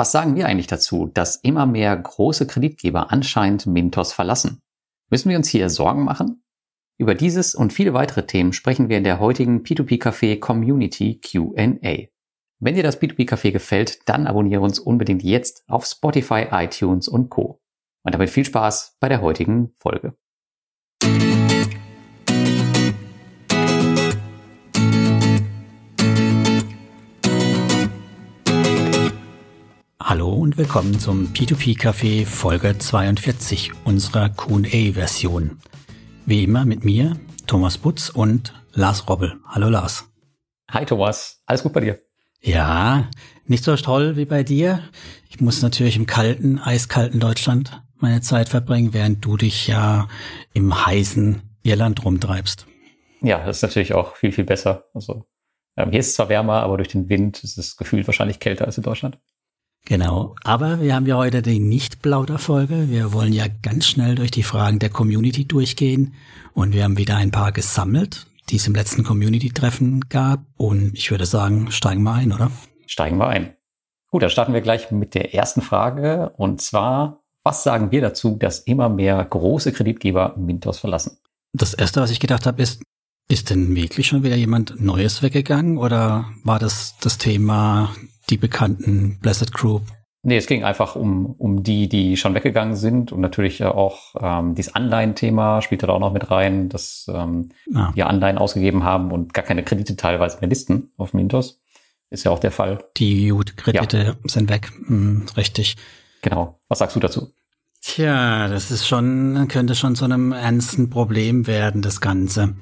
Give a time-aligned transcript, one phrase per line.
[0.00, 4.62] Was sagen wir eigentlich dazu, dass immer mehr große Kreditgeber anscheinend Mintos verlassen?
[5.10, 6.44] Müssen wir uns hier Sorgen machen?
[6.98, 12.06] Über dieses und viele weitere Themen sprechen wir in der heutigen P2P Café Community Q&A.
[12.60, 17.28] Wenn dir das P2P Café gefällt, dann abonniere uns unbedingt jetzt auf Spotify, iTunes und
[17.28, 17.60] Co.
[18.04, 20.16] Und damit viel Spaß bei der heutigen Folge.
[30.08, 35.58] Hallo und willkommen zum P2P Café Folge 42 unserer Q&A-Version.
[36.24, 39.36] Wie immer mit mir, Thomas Butz und Lars Robbel.
[39.46, 40.10] Hallo Lars.
[40.70, 41.98] Hi Thomas, alles gut bei dir?
[42.40, 43.10] Ja,
[43.44, 44.80] nicht so toll wie bei dir.
[45.28, 50.08] Ich muss natürlich im kalten, eiskalten Deutschland meine Zeit verbringen, während du dich ja
[50.54, 52.66] im heißen Irland rumtreibst.
[53.20, 54.86] Ja, das ist natürlich auch viel, viel besser.
[54.94, 55.26] Also
[55.76, 58.64] ähm, hier ist es zwar wärmer, aber durch den Wind ist es gefühlt wahrscheinlich kälter
[58.64, 59.18] als in Deutschland.
[59.88, 60.36] Genau.
[60.44, 62.90] Aber wir haben ja heute die Nicht-Plauder-Folge.
[62.90, 66.12] Wir wollen ja ganz schnell durch die Fragen der Community durchgehen.
[66.52, 70.40] Und wir haben wieder ein paar gesammelt, die es im letzten Community-Treffen gab.
[70.58, 72.50] Und ich würde sagen, steigen wir ein, oder?
[72.86, 73.54] Steigen wir ein.
[74.10, 76.34] Gut, dann starten wir gleich mit der ersten Frage.
[76.36, 81.16] Und zwar, was sagen wir dazu, dass immer mehr große Kreditgeber Mintos verlassen?
[81.54, 82.82] Das erste, was ich gedacht habe, ist,
[83.26, 87.94] ist denn wirklich schon wieder jemand Neues weggegangen oder war das das Thema
[88.30, 89.82] die bekannten Blessed Group?
[90.22, 94.54] Nee, es ging einfach um, um die, die schon weggegangen sind und natürlich auch ähm,
[94.54, 97.92] dieses Anleihen-Thema spielte da auch noch mit rein, dass ähm, ah.
[97.94, 101.60] die Anleihen ausgegeben haben und gar keine Kredite teilweise mehr listen auf Mintos.
[102.10, 102.84] Ist ja auch der Fall.
[102.96, 104.14] Die Kredite ja.
[104.24, 105.76] sind weg, hm, richtig.
[106.22, 106.58] Genau.
[106.68, 107.32] Was sagst du dazu?
[107.80, 112.56] Tja, das ist schon, könnte schon zu einem ernsten Problem werden, das Ganze.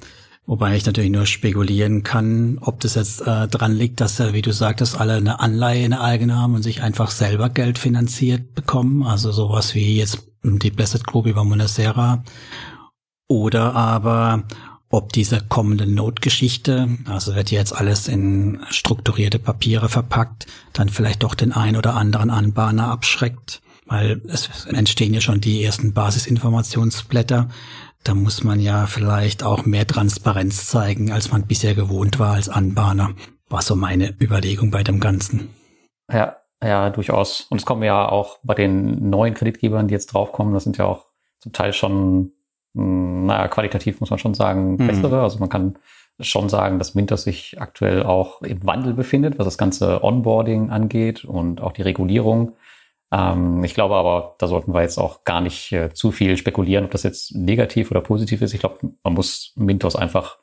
[0.49, 4.43] Wobei ich natürlich nur spekulieren kann, ob das jetzt äh, dran liegt, dass, äh, wie
[4.43, 8.55] du sagtest, alle eine Anleihe in der eigene haben und sich einfach selber Geld finanziert
[8.55, 9.03] bekommen.
[9.03, 12.23] Also sowas wie jetzt die Blessed Group über Monacera.
[13.29, 14.45] Oder aber
[14.89, 21.35] ob diese kommende Notgeschichte, also wird jetzt alles in strukturierte Papiere verpackt, dann vielleicht doch
[21.35, 27.49] den ein oder anderen Anbahner abschreckt, weil es entstehen ja schon die ersten Basisinformationsblätter
[28.05, 32.49] da muss man ja vielleicht auch mehr Transparenz zeigen, als man bisher gewohnt war als
[32.49, 33.11] Anbahner.
[33.49, 35.51] War so meine Überlegung bei dem Ganzen.
[36.11, 37.43] Ja, ja, durchaus.
[37.51, 40.87] Und es kommen ja auch bei den neuen Kreditgebern, die jetzt draufkommen, das sind ja
[40.87, 41.07] auch
[41.39, 42.33] zum Teil schon,
[42.75, 44.87] hm, naja, qualitativ muss man schon sagen, mhm.
[44.87, 45.17] bessere.
[45.17, 45.23] Mhm.
[45.23, 45.79] Also man kann
[46.21, 51.25] schon sagen, dass Minter sich aktuell auch im Wandel befindet, was das ganze Onboarding angeht
[51.25, 52.53] und auch die Regulierung.
[53.13, 56.85] Ähm, ich glaube aber, da sollten wir jetzt auch gar nicht äh, zu viel spekulieren,
[56.85, 58.55] ob das jetzt negativ oder positiv ist.
[58.55, 60.39] Ich glaube, man muss Mintos einfach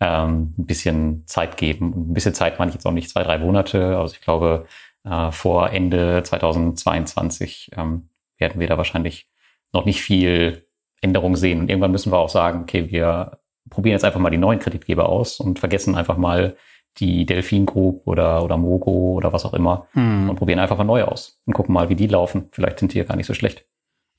[0.00, 1.92] ähm, ein bisschen Zeit geben.
[1.92, 3.98] Und ein bisschen Zeit meine ich jetzt auch nicht zwei, drei Monate.
[3.98, 4.66] Also ich glaube,
[5.04, 8.08] äh, vor Ende 2022 ähm,
[8.38, 9.28] werden wir da wahrscheinlich
[9.72, 10.66] noch nicht viel
[11.00, 11.60] Änderung sehen.
[11.60, 13.38] Und irgendwann müssen wir auch sagen, okay, wir
[13.70, 16.56] probieren jetzt einfach mal die neuen Kreditgeber aus und vergessen einfach mal
[17.00, 20.30] die Delphin Group oder, oder Mogo oder was auch immer hm.
[20.30, 22.48] und probieren einfach mal neu aus und gucken mal, wie die laufen.
[22.52, 23.64] Vielleicht sind die ja gar nicht so schlecht.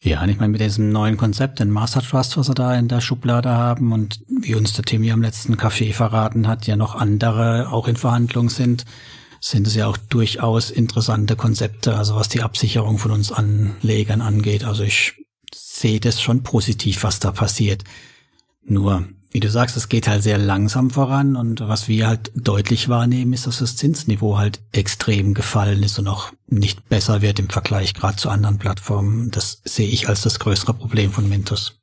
[0.01, 2.87] Ja, und ich meine, mit diesem neuen Konzept, den Master Trust, was wir da in
[2.87, 6.77] der Schublade haben und wie uns der Tim hier am letzten Café verraten hat, ja
[6.77, 8.85] noch andere auch in Verhandlung sind,
[9.41, 14.63] sind es ja auch durchaus interessante Konzepte, also was die Absicherung von uns Anlegern angeht.
[14.63, 15.15] Also ich
[15.53, 17.83] sehe das schon positiv, was da passiert.
[18.63, 22.89] Nur wie du sagst, es geht halt sehr langsam voran und was wir halt deutlich
[22.89, 27.49] wahrnehmen, ist, dass das Zinsniveau halt extrem gefallen ist und auch nicht besser wird im
[27.49, 29.29] Vergleich gerade zu anderen Plattformen.
[29.31, 31.79] Das sehe ich als das größere Problem von Mintos.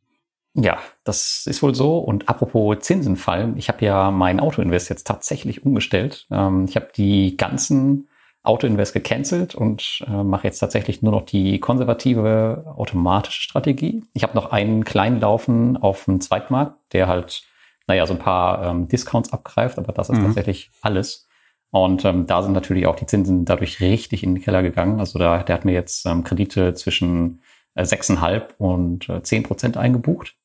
[0.55, 1.99] Ja, das ist wohl so.
[1.99, 6.27] Und apropos Zinsen fallen, ich habe ja mein Autoinvest jetzt tatsächlich umgestellt.
[6.31, 8.09] Ähm, ich habe die ganzen
[8.47, 14.05] Autoinvest gecancelt und äh, mache jetzt tatsächlich nur noch die konservative automatische Strategie.
[14.15, 17.43] Ich habe noch einen kleinen Laufen auf dem Zweitmarkt, der halt,
[17.87, 20.27] naja, so ein paar ähm, Discounts abgreift, aber das ist mhm.
[20.27, 21.29] tatsächlich alles.
[21.71, 25.01] Und ähm, da sind natürlich auch die Zinsen dadurch richtig in den Keller gegangen.
[25.01, 27.43] Also da, der hat mir jetzt ähm, Kredite zwischen
[27.75, 30.36] äh, 6,5 und äh, 10 Prozent eingebucht.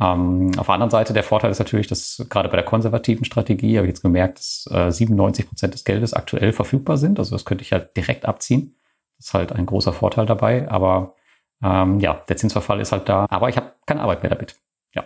[0.00, 3.76] Ähm, auf der anderen Seite, der Vorteil ist natürlich, dass gerade bei der konservativen Strategie
[3.76, 7.18] habe ich jetzt gemerkt, dass äh, 97 Prozent des Geldes aktuell verfügbar sind.
[7.18, 8.76] Also das könnte ich halt direkt abziehen.
[9.18, 10.68] Das ist halt ein großer Vorteil dabei.
[10.68, 11.14] Aber
[11.62, 13.26] ähm, ja, der Zinsverfall ist halt da.
[13.28, 14.56] Aber ich habe keine Arbeit mehr damit.
[14.94, 15.04] Ja,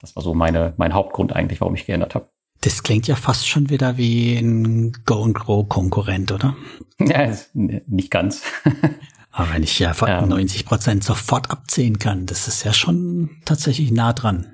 [0.00, 2.28] das war so meine, mein Hauptgrund eigentlich, warum ich geändert habe.
[2.60, 6.56] Das klingt ja fast schon wieder wie ein Go-and-Grow-Konkurrent, oder?
[7.00, 8.44] Ja, nicht ganz.
[9.36, 13.30] Aber wenn ich ja von ähm, 90 Prozent sofort abziehen kann, das ist ja schon
[13.44, 14.46] tatsächlich nah dran.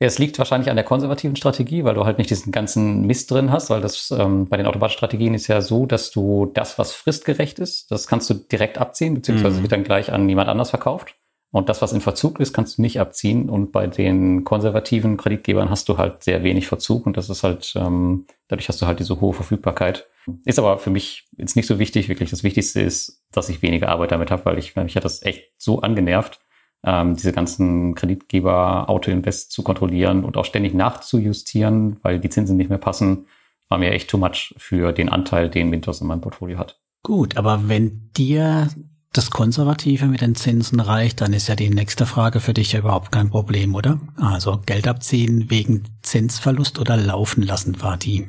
[0.00, 3.52] Es liegt wahrscheinlich an der konservativen Strategie, weil du halt nicht diesen ganzen Mist drin
[3.52, 7.60] hast, weil das ähm, bei den Automatstrategien ist ja so, dass du das, was fristgerecht
[7.60, 9.62] ist, das kannst du direkt abziehen, beziehungsweise mhm.
[9.62, 11.14] wird dann gleich an jemand anders verkauft.
[11.52, 13.48] Und das, was in Verzug ist, kannst du nicht abziehen.
[13.48, 17.72] Und bei den konservativen Kreditgebern hast du halt sehr wenig Verzug und das ist halt,
[17.76, 20.08] ähm, dadurch hast du halt diese hohe Verfügbarkeit.
[20.44, 22.08] Ist aber für mich jetzt nicht so wichtig.
[22.08, 25.22] Wirklich das Wichtigste ist, dass ich weniger Arbeit damit habe, weil ich, mich hat das
[25.22, 26.40] echt so angenervt,
[26.84, 32.68] ähm, diese ganzen Kreditgeber Auto-Invest zu kontrollieren und auch ständig nachzujustieren, weil die Zinsen nicht
[32.68, 33.26] mehr passen,
[33.68, 36.80] war mir echt too much für den Anteil, den Windows in meinem Portfolio hat.
[37.02, 38.68] Gut, aber wenn dir
[39.12, 42.80] das Konservative mit den Zinsen reicht, dann ist ja die nächste Frage für dich ja
[42.80, 44.00] überhaupt kein Problem, oder?
[44.16, 48.26] Also Geld abziehen wegen Zinsverlust oder laufen lassen war die.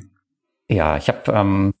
[0.68, 1.74] Ja, ich habe ähm,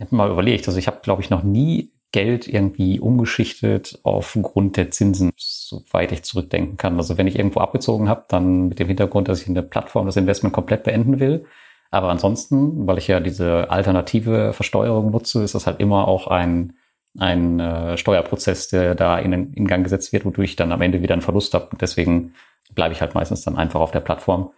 [0.00, 4.90] hab mal überlegt, also ich habe, glaube ich, noch nie Geld irgendwie umgeschichtet aufgrund der
[4.90, 6.96] Zinsen, soweit ich zurückdenken kann.
[6.96, 10.06] Also wenn ich irgendwo abgezogen habe, dann mit dem Hintergrund, dass ich in der Plattform
[10.06, 11.44] das Investment komplett beenden will.
[11.90, 16.74] Aber ansonsten, weil ich ja diese alternative Versteuerung nutze, ist das halt immer auch ein,
[17.18, 21.02] ein äh, Steuerprozess, der da in, in Gang gesetzt wird, wodurch ich dann am Ende
[21.02, 21.76] wieder einen Verlust habe.
[21.80, 22.34] Deswegen
[22.74, 24.50] bleibe ich halt meistens dann einfach auf der Plattform.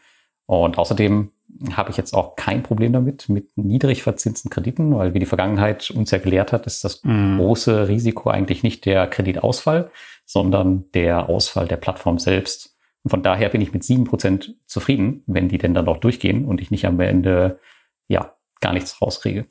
[0.51, 1.31] Und außerdem
[1.75, 5.93] habe ich jetzt auch kein Problem damit, mit niedrig verzinsten Krediten, weil wie die Vergangenheit
[5.93, 7.37] uns ja gelehrt hat, ist das mm.
[7.37, 9.93] große Risiko eigentlich nicht der Kreditausfall,
[10.27, 12.77] sondern der Ausfall der Plattform selbst.
[13.05, 16.45] Und von daher bin ich mit sieben Prozent zufrieden, wenn die denn dann auch durchgehen
[16.47, 17.61] und ich nicht am Ende,
[18.09, 19.47] ja, gar nichts rauskriege.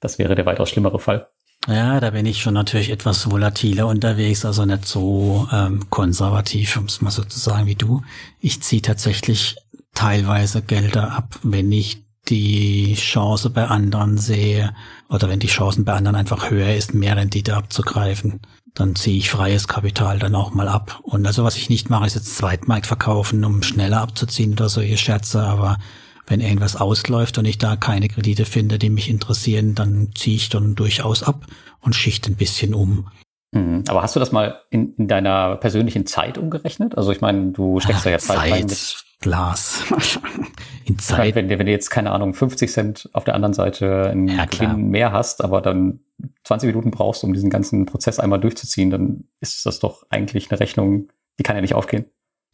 [0.00, 1.30] Das wäre der weitaus schlimmere Fall.
[1.68, 6.84] Ja, da bin ich schon natürlich etwas volatiler unterwegs, also nicht so ähm, konservativ, um
[6.84, 8.02] es mal so zu sagen wie du.
[8.40, 9.56] Ich ziehe tatsächlich
[9.96, 14.74] teilweise Gelder ab, wenn ich die Chance bei anderen sehe
[15.08, 18.40] oder wenn die Chancen bei anderen einfach höher ist, mehr Rendite abzugreifen,
[18.74, 21.00] dann ziehe ich freies Kapital dann auch mal ab.
[21.02, 24.96] Und also was ich nicht mache, ist jetzt Zweitmarkt verkaufen, um schneller abzuziehen oder solche
[24.96, 25.78] Scherze, aber
[26.26, 30.48] wenn irgendwas ausläuft und ich da keine Kredite finde, die mich interessieren, dann ziehe ich
[30.48, 31.46] dann durchaus ab
[31.80, 33.08] und schicht ein bisschen um.
[33.52, 33.84] Mhm.
[33.86, 36.98] Aber hast du das mal in, in, deiner persönlichen Zeit umgerechnet?
[36.98, 39.84] Also ich meine, du steckst ja, ja Zeit, Zeit Glas.
[40.84, 41.34] in Zeit.
[41.34, 44.88] Wenn, wenn, du jetzt, keine Ahnung, 50 Cent auf der anderen Seite einen ja, Gewinn
[44.88, 46.00] mehr hast, aber dann
[46.44, 50.60] 20 Minuten brauchst, um diesen ganzen Prozess einmal durchzuziehen, dann ist das doch eigentlich eine
[50.60, 51.08] Rechnung,
[51.38, 52.06] die kann ja nicht aufgehen.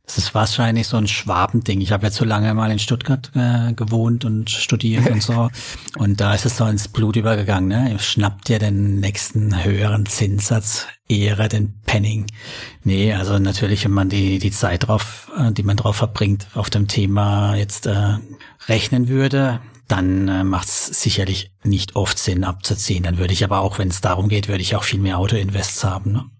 [0.04, 1.80] Das ist wahrscheinlich so ein Schwabending.
[1.80, 5.48] Ich habe ja zu lange mal in Stuttgart äh, gewohnt und studiert und so.
[5.98, 7.68] Und da ist es so ins Blut übergegangen.
[7.68, 7.98] Ne?
[7.98, 12.26] Schnappt dir den nächsten höheren Zinssatz, Ehre den Penning.
[12.82, 16.68] Nee, also natürlich, wenn man die, die Zeit drauf, äh, die man drauf verbringt, auf
[16.68, 18.18] dem Thema jetzt äh,
[18.66, 23.04] rechnen würde, dann äh, macht es sicherlich nicht oft Sinn abzuziehen.
[23.04, 25.84] Dann würde ich aber auch, wenn es darum geht, würde ich auch viel mehr Auto-Invests
[25.84, 26.12] haben.
[26.12, 26.30] Ne?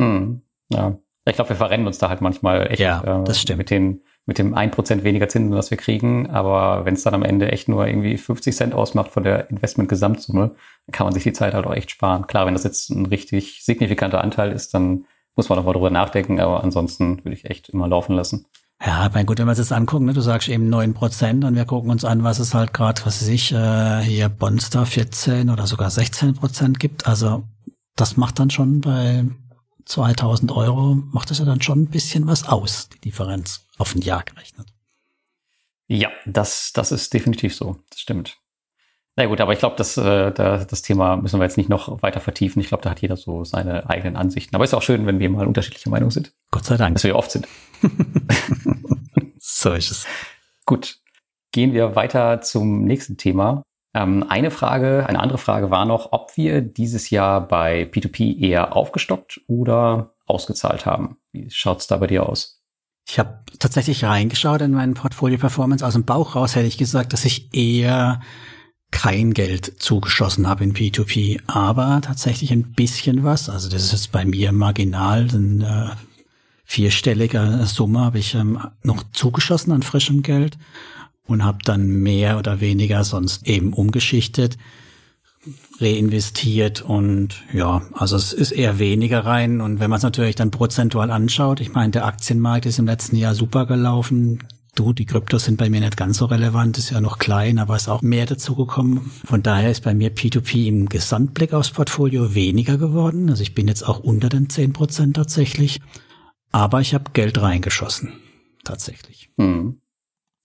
[0.00, 0.98] Hm, ja.
[1.26, 3.58] Ich glaube, wir verrennen uns da halt manchmal echt ja, das stimmt.
[3.58, 6.30] mit den mit dem ein Prozent weniger Zinsen, was wir kriegen.
[6.30, 10.54] Aber wenn es dann am Ende echt nur irgendwie 50 Cent ausmacht von der Investment-Gesamtsumme,
[10.86, 12.26] dann kann man sich die Zeit halt auch echt sparen.
[12.26, 15.04] Klar, wenn das jetzt ein richtig signifikanter Anteil ist, dann
[15.36, 16.40] muss man noch mal drüber nachdenken.
[16.40, 18.46] Aber ansonsten würde ich echt immer laufen lassen.
[18.84, 21.54] Ja, mein gut, wenn wir es jetzt angucken, ne, du sagst eben neun Prozent und
[21.54, 25.48] wir gucken uns an, was es halt gerade, was weiß ich, äh, hier Bonster 14
[25.48, 27.06] oder sogar 16 Prozent gibt.
[27.06, 27.44] Also
[27.94, 29.24] das macht dann schon bei
[29.84, 34.00] 2000 Euro macht das ja dann schon ein bisschen was aus, die Differenz auf ein
[34.00, 34.68] Jahr gerechnet.
[35.86, 37.76] Ja, das, das ist definitiv so.
[37.90, 38.38] Das stimmt.
[39.16, 42.20] Na gut, aber ich glaube, das, äh, das Thema müssen wir jetzt nicht noch weiter
[42.20, 42.60] vertiefen.
[42.60, 44.56] Ich glaube, da hat jeder so seine eigenen Ansichten.
[44.56, 46.32] Aber ist auch schön, wenn wir mal unterschiedliche Meinungen sind.
[46.50, 46.94] Gott sei Dank.
[46.94, 47.46] Dass wir oft sind.
[49.38, 50.06] so ist es.
[50.66, 50.98] Gut.
[51.52, 53.62] Gehen wir weiter zum nächsten Thema.
[53.94, 58.76] Ähm, eine Frage, eine andere Frage war noch, ob wir dieses Jahr bei P2P eher
[58.76, 61.16] aufgestockt oder ausgezahlt haben.
[61.32, 62.60] Wie schaut's da bei dir aus?
[63.06, 65.86] Ich habe tatsächlich reingeschaut in meinen Portfolio Performance.
[65.86, 68.20] Aus dem Bauch raus hätte ich gesagt, dass ich eher
[68.90, 73.48] kein Geld zugeschossen habe in P2P, aber tatsächlich ein bisschen was.
[73.48, 75.90] Also das ist jetzt bei mir marginal, ein äh,
[76.64, 80.56] vierstelliger Summe habe ich ähm, noch zugeschossen an frischem Geld
[81.26, 84.58] und habe dann mehr oder weniger sonst eben umgeschichtet,
[85.80, 90.50] reinvestiert und ja, also es ist eher weniger rein und wenn man es natürlich dann
[90.50, 94.42] prozentual anschaut, ich meine, der Aktienmarkt ist im letzten Jahr super gelaufen.
[94.74, 97.76] Du, die Kryptos sind bei mir nicht ganz so relevant, ist ja noch klein, aber
[97.76, 99.12] ist auch mehr dazugekommen.
[99.24, 103.30] Von daher ist bei mir P2P im Gesamtblick aufs Portfolio weniger geworden.
[103.30, 105.80] Also ich bin jetzt auch unter den 10 Prozent tatsächlich.
[106.50, 108.14] Aber ich habe Geld reingeschossen.
[108.64, 109.30] Tatsächlich.
[109.38, 109.80] Hm.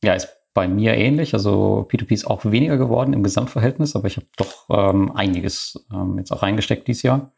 [0.03, 1.34] Ja, ist bei mir ähnlich.
[1.34, 6.18] Also P2P ist auch weniger geworden im Gesamtverhältnis, aber ich habe doch ähm, einiges ähm,
[6.18, 7.32] jetzt auch reingesteckt dieses Jahr.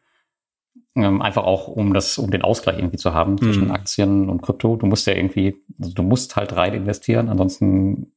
[0.96, 3.72] Ähm, einfach auch, um das, um den Ausgleich irgendwie zu haben zwischen Mhm.
[3.72, 4.76] Aktien und Krypto.
[4.76, 8.12] Du musst ja irgendwie, also du musst halt rein investieren, ansonsten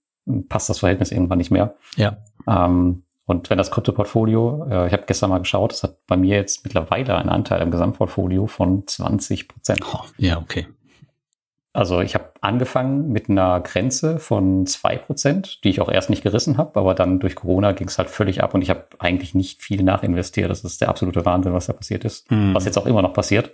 [0.49, 1.77] passt das Verhältnis irgendwann nicht mehr.
[1.97, 2.17] Ja.
[2.49, 6.37] Ähm, und wenn das Krypto-Portfolio, äh, ich habe gestern mal geschaut, das hat bei mir
[6.37, 9.81] jetzt mittlerweile einen Anteil im Gesamtportfolio von 20 Prozent.
[9.93, 10.67] Oh, ja, okay.
[11.75, 16.23] Also ich habe angefangen mit einer Grenze von zwei Prozent, die ich auch erst nicht
[16.23, 19.35] gerissen habe, aber dann durch Corona ging es halt völlig ab und ich habe eigentlich
[19.35, 20.49] nicht viel nachinvestiert.
[20.49, 22.55] Das ist der absolute Wahnsinn, was da passiert ist, Mhm.
[22.55, 23.51] was jetzt auch immer noch passiert.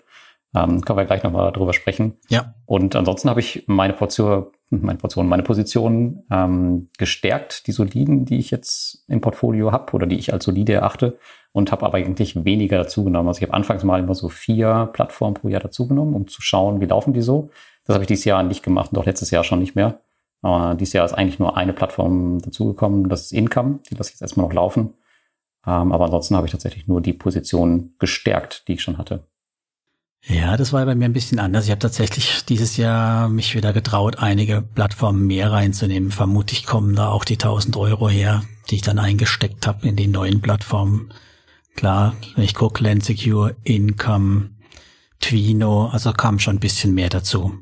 [0.55, 2.19] Ähm, können wir gleich nochmal drüber sprechen.
[2.29, 2.55] Ja.
[2.67, 8.39] Und ansonsten habe ich meine Portion, meine Portion, meine Position ähm, gestärkt, die soliden, die
[8.39, 11.19] ich jetzt im Portfolio habe oder die ich als solide erachte
[11.53, 13.29] und habe aber eigentlich weniger dazugenommen.
[13.29, 16.81] Also ich habe anfangs mal immer so vier Plattformen pro Jahr dazugenommen, um zu schauen,
[16.81, 17.51] wie laufen die so.
[17.91, 19.99] Das habe ich dieses Jahr nicht gemacht und auch letztes Jahr schon nicht mehr.
[20.43, 24.15] Aber dieses Jahr ist eigentlich nur eine Plattform dazugekommen, das ist Income, die lasse ich
[24.15, 24.95] jetzt erstmal noch laufen.
[25.67, 29.27] Ähm, aber ansonsten habe ich tatsächlich nur die Position gestärkt, die ich schon hatte.
[30.23, 31.65] Ja, das war bei mir ein bisschen anders.
[31.65, 36.13] Ich habe tatsächlich dieses Jahr mich wieder getraut, einige Plattformen mehr reinzunehmen.
[36.13, 40.07] Vermutlich kommen da auch die 1000 Euro her, die ich dann eingesteckt habe in die
[40.07, 41.13] neuen Plattformen.
[41.75, 44.51] Klar, wenn ich gucke, Land Secure, Income,
[45.21, 47.55] Twino, also kam schon ein bisschen mehr dazu.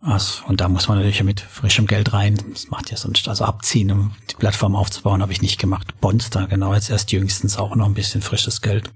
[0.00, 2.38] Also, und da muss man natürlich mit frischem Geld rein.
[2.52, 6.00] Das macht ja sonst, also abziehen, um die Plattform aufzubauen, habe ich nicht gemacht.
[6.00, 8.90] Bonster, genau, jetzt erst jüngstens auch noch ein bisschen frisches Geld.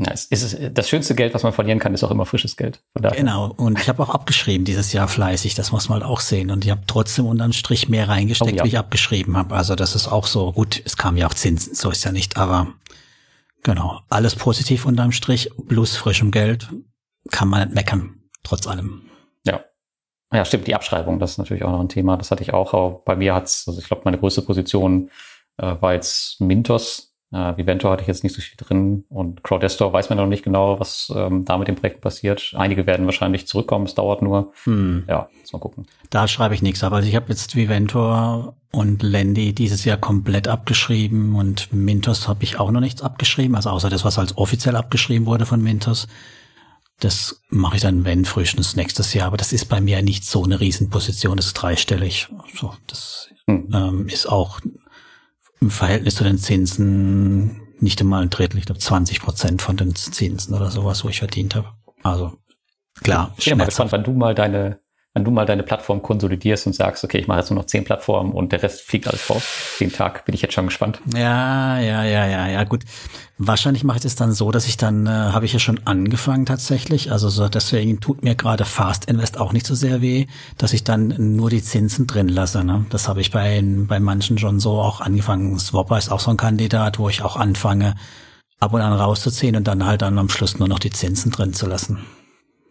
[0.00, 2.80] Ja, es ist das schönste Geld, was man verlieren kann, ist auch immer frisches Geld.
[2.94, 6.52] Genau, und ich habe auch abgeschrieben dieses Jahr fleißig, das muss man halt auch sehen.
[6.52, 8.64] Und ich habe trotzdem unterm Strich mehr reingesteckt, Oh ja.
[8.64, 9.56] wie ich abgeschrieben habe.
[9.56, 12.36] Also das ist auch so, gut, es kam ja auch Zinsen, so ist ja nicht,
[12.36, 12.68] aber
[13.68, 16.68] genau, alles positiv unterm Strich, plus frischem Geld,
[17.30, 19.02] kann man nicht meckern, trotz allem.
[19.44, 19.62] Ja.
[20.32, 22.16] Ja, stimmt, die Abschreibung, das ist natürlich auch noch ein Thema.
[22.16, 23.02] Das hatte ich auch.
[23.04, 25.10] bei mir hat's, also ich glaube, meine größte Position
[25.58, 27.14] äh, war jetzt Mintos.
[27.30, 30.44] Äh, Viventor hatte ich jetzt nicht so viel drin und Crowdestor weiß man noch nicht
[30.44, 32.54] genau, was ähm, da mit dem Projekt passiert.
[32.56, 34.52] Einige werden wahrscheinlich zurückkommen, es dauert nur.
[34.64, 35.04] Hm.
[35.08, 35.86] Ja, muss mal gucken.
[36.10, 41.34] Da schreibe ich nichts, aber ich habe jetzt Viventor und Lendy dieses Jahr komplett abgeschrieben
[41.34, 45.26] und Mintos habe ich auch noch nichts abgeschrieben, also außer das, was als offiziell abgeschrieben
[45.26, 46.08] wurde von Mintos.
[47.00, 50.44] Das mache ich dann, wenn, frühestens nächstes Jahr, aber das ist bei mir nicht so
[50.44, 52.28] eine Riesenposition, das ist dreistellig.
[52.54, 53.68] So, das Hm.
[53.72, 54.60] ähm, ist auch
[55.60, 59.94] im Verhältnis zu den Zinsen nicht einmal ein Drittel, ich glaube 20 Prozent von den
[59.94, 61.68] Zinsen oder sowas, wo ich verdient habe.
[62.02, 62.32] Also
[63.02, 64.80] klar, Ich bin mal gespannt, wenn du mal deine,
[65.14, 67.84] wenn du mal deine Plattform konsolidierst und sagst, okay, ich mache jetzt nur noch zehn
[67.84, 69.44] Plattformen und der Rest fliegt alles raus.
[69.80, 71.00] Den Tag bin ich jetzt schon gespannt.
[71.14, 72.84] Ja, ja, ja, ja, ja, gut.
[73.40, 76.44] Wahrscheinlich mache ich das dann so, dass ich dann, äh, habe ich ja schon angefangen
[76.44, 80.26] tatsächlich, also so, deswegen tut mir gerade Fast Invest auch nicht so sehr weh,
[80.56, 82.64] dass ich dann nur die Zinsen drin lasse.
[82.64, 82.84] Ne?
[82.90, 85.56] Das habe ich bei, bei manchen schon so auch angefangen.
[85.56, 87.94] Swapper ist auch so ein Kandidat, wo ich auch anfange,
[88.58, 91.54] ab und an rauszuziehen und dann halt dann am Schluss nur noch die Zinsen drin
[91.54, 91.98] zu lassen.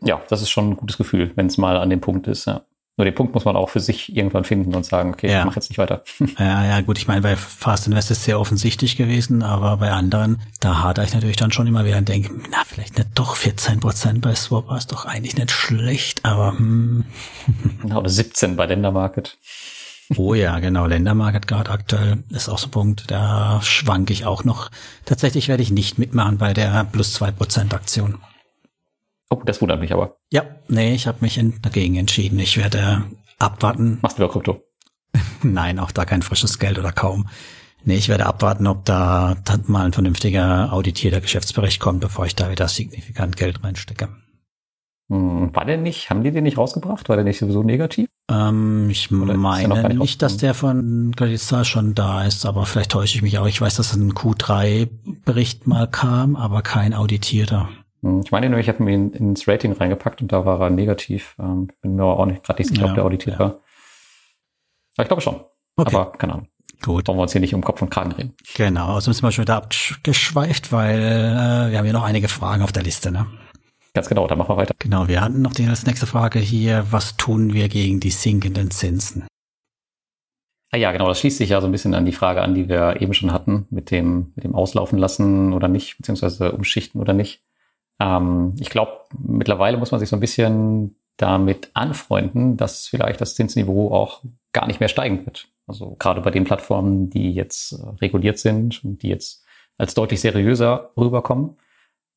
[0.04, 2.46] Ja, das ist schon ein gutes Gefühl, wenn es mal an dem Punkt ist.
[2.46, 2.64] Ja.
[2.98, 5.40] Nur den Punkt muss man auch für sich irgendwann finden und sagen, okay, Ja.
[5.40, 6.04] ich mache jetzt nicht weiter.
[6.40, 10.42] Ja, ja, gut, ich meine, bei Fast Invest ist sehr offensichtlich gewesen, aber bei anderen,
[10.60, 13.80] da hadere ich natürlich dann schon immer wieder und denke, na, vielleicht nicht doch 14
[13.80, 17.06] Prozent bei Swapper ist doch eigentlich nicht schlecht, aber hm.
[17.84, 19.38] Oder 17 bei Ländermarket.
[20.16, 24.44] Oh ja, genau, Ländermarket gerade aktuell ist auch so ein Punkt, da schwank ich auch
[24.44, 24.72] noch.
[25.06, 28.18] Tatsächlich werde ich nicht mitmachen bei der plus zwei Prozent Aktion.
[29.30, 30.18] Oh, das wundert mich aber.
[30.32, 32.40] Ja, nee, ich habe mich dagegen entschieden.
[32.40, 33.04] Ich werde
[33.40, 34.00] abwarten.
[34.02, 34.64] Machst du über Krypto?
[35.44, 37.28] Nein, auch da kein frisches Geld oder kaum.
[37.84, 39.36] Nee, ich werde abwarten, ob da
[39.68, 44.10] mal ein vernünftiger auditierter Geschäftsbericht kommt, bevor ich da wieder signifikant Geld reinstecke.
[45.10, 47.08] Hm, war der nicht, haben die den nicht rausgebracht?
[47.08, 48.08] War der nicht sowieso negativ?
[48.30, 52.66] Ähm, ich Oder meine nicht nicht, dass der von Credit Suisse schon da ist, aber
[52.66, 53.48] vielleicht täusche ich mich auch.
[53.48, 57.70] Ich weiß, dass ein Q3-Bericht mal kam, aber kein auditierter.
[58.04, 61.36] Hm, Ich meine nämlich, ich habe ihn ins Rating reingepackt und da war er negativ.
[61.40, 63.40] Ähm, bin mir aber auch nicht gerade nicht sicher, Ja, ob der auditiert ja.
[63.40, 63.50] war.
[64.96, 65.36] Aber ich glaube schon.
[65.76, 65.96] Okay.
[65.96, 66.48] Aber keine Ahnung.
[66.84, 68.34] Gut, Wollen wir uns hier nicht um Kopf und Kragen reden.
[68.56, 68.94] genau.
[68.96, 72.72] Also sind wir schon wieder abgeschweift, weil äh, wir haben ja noch einige Fragen auf
[72.72, 73.12] der Liste.
[73.12, 73.26] Ne?
[73.96, 74.76] Ganz genau, dann machen wir weiter.
[74.78, 78.70] Genau, wir hatten noch die als nächste Frage hier, was tun wir gegen die sinkenden
[78.70, 79.26] Zinsen?
[80.72, 82.70] Ah ja, genau, das schließt sich ja so ein bisschen an die Frage an, die
[82.70, 87.14] wir eben schon hatten, mit dem, mit dem Auslaufen lassen oder nicht, beziehungsweise umschichten oder
[87.14, 87.42] nicht.
[88.00, 93.36] Ähm, ich glaube, mittlerweile muss man sich so ein bisschen damit anfreunden, dass vielleicht das
[93.36, 94.22] Zinsniveau auch
[94.54, 95.48] gar nicht mehr steigen wird.
[95.66, 99.46] Also gerade bei den Plattformen, die jetzt äh, reguliert sind und die jetzt
[99.78, 101.58] als deutlich seriöser rüberkommen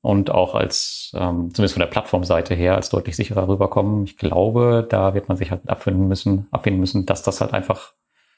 [0.03, 4.05] und auch als, ähm, zumindest von der Plattformseite her, als deutlich sicherer rüberkommen.
[4.05, 7.93] Ich glaube, da wird man sich halt abfinden müssen, abfinden müssen, dass das halt einfach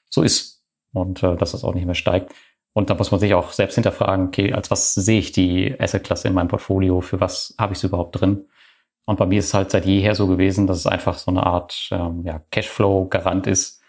[0.08, 2.32] so ist und äh, dass das auch nicht mehr steigt.
[2.74, 6.28] Und da muss man sich auch selbst hinterfragen, okay, als was sehe ich die Asset-Klasse
[6.28, 8.46] in meinem Portfolio, für was habe ich es überhaupt drin?
[9.04, 11.44] Und bei mir ist es halt seit jeher so gewesen, dass es einfach so eine
[11.44, 13.82] Art ähm, ja, Cashflow-Garant ist.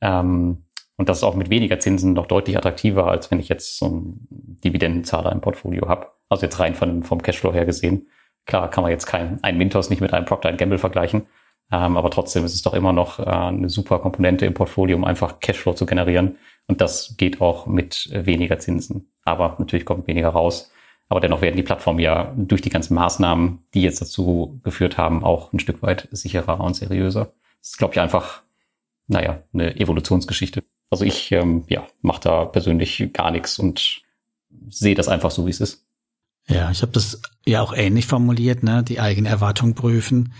[0.00, 0.64] Ähm,
[0.96, 3.86] und das ist auch mit weniger Zinsen noch deutlich attraktiver, als wenn ich jetzt so
[3.86, 4.26] einen
[4.64, 6.06] Dividendenzahler im Portfolio habe.
[6.28, 8.08] Also jetzt rein von, vom Cashflow her gesehen.
[8.46, 11.26] Klar kann man jetzt kein, ein Mintos nicht mit einem Procter Gamble vergleichen.
[11.72, 15.04] Ähm, aber trotzdem ist es doch immer noch äh, eine super Komponente im Portfolio, um
[15.04, 16.36] einfach Cashflow zu generieren.
[16.66, 19.10] Und das geht auch mit weniger Zinsen.
[19.24, 20.70] Aber natürlich kommt weniger raus.
[21.08, 25.24] Aber dennoch werden die Plattformen ja durch die ganzen Maßnahmen, die jetzt dazu geführt haben,
[25.24, 27.32] auch ein Stück weit sicherer und seriöser.
[27.60, 28.42] Das ist, glaube ich, einfach,
[29.06, 30.62] naja, eine Evolutionsgeschichte.
[30.90, 34.02] Also ich ähm, ja, mache da persönlich gar nichts und
[34.68, 35.86] sehe das einfach so, wie es ist.
[36.48, 38.82] Ja, ich habe das ja auch ähnlich formuliert, ne?
[38.82, 40.34] Die eigene Erwartung prüfen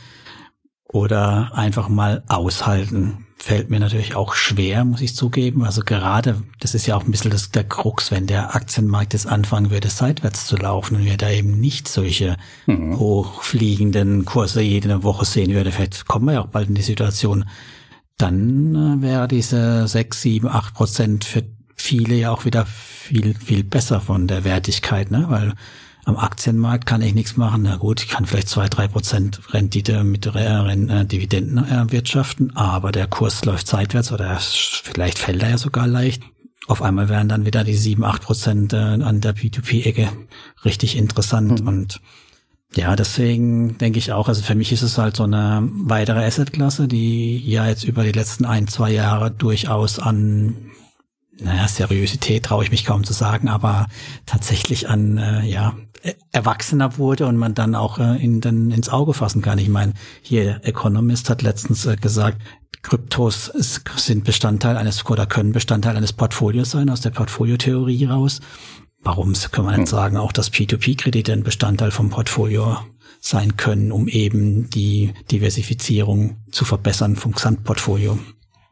[0.92, 3.26] oder einfach mal aushalten.
[3.38, 5.64] Fällt mir natürlich auch schwer, muss ich zugeben.
[5.64, 9.26] Also gerade, das ist ja auch ein bisschen das, der Krux, wenn der Aktienmarkt jetzt
[9.26, 12.96] anfangen würde, seitwärts zu laufen und wir da eben nicht solche mhm.
[12.99, 15.72] hochfliegenden Kurse jede Woche sehen würde.
[15.72, 17.46] Vielleicht kommen wir ja auch bald in die Situation,
[18.16, 21.42] dann äh, wäre diese sechs, sieben, acht Prozent für
[21.75, 25.26] viele ja auch wieder viel, viel besser von der Wertigkeit, ne?
[25.28, 25.54] Weil
[26.04, 27.62] am Aktienmarkt kann ich nichts machen.
[27.62, 33.06] Na gut, ich kann vielleicht zwei, drei Prozent Rendite mit äh, Dividenden erwirtschaften, aber der
[33.06, 36.23] Kurs läuft seitwärts oder vielleicht fällt er ja sogar leicht.
[36.66, 40.09] Auf einmal wären dann wieder die sieben, acht Prozent äh, an der P2P-Ecke
[40.64, 41.68] richtig interessant mhm.
[41.68, 42.00] und
[42.75, 46.88] ja, deswegen denke ich auch, also für mich ist es halt so eine weitere Assetklasse,
[46.88, 50.72] die ja jetzt über die letzten ein, zwei Jahre durchaus an,
[51.44, 53.87] naja, Seriosität traue ich mich kaum zu sagen, aber
[54.26, 55.75] tatsächlich an, äh, ja,
[56.32, 59.58] erwachsener wurde und man dann auch äh, in, den, ins Auge fassen kann.
[59.58, 62.38] Ich meine, hier Economist hat letztens äh, gesagt,
[62.82, 63.52] Kryptos
[63.96, 68.40] sind Bestandteil eines oder können Bestandteil eines Portfolios sein, aus der Portfoliotheorie raus.
[68.99, 69.96] Warum kann man nicht hm.
[69.96, 72.78] sagen, auch dass P2P-Kredite ein Bestandteil vom Portfolio
[73.20, 78.18] sein können, um eben die Diversifizierung zu verbessern vom Gesamtportfolio?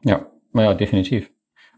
[0.02, 1.30] Ja, ja, definitiv.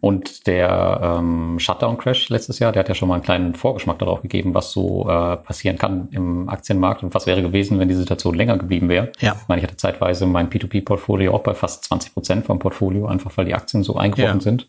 [0.02, 4.20] Und der ähm, Shutdown-Crash letztes Jahr, der hat ja schon mal einen kleinen Vorgeschmack darauf
[4.20, 8.34] gegeben, was so äh, passieren kann im Aktienmarkt und was wäre gewesen, wenn die Situation
[8.34, 9.12] länger geblieben wäre.
[9.20, 9.36] Ja.
[9.40, 13.30] Ich meine, ich hatte zeitweise mein P2P-Portfolio auch bei fast 20 Prozent vom Portfolio, einfach
[13.36, 14.40] weil die Aktien so eingebrochen ja.
[14.40, 14.66] sind.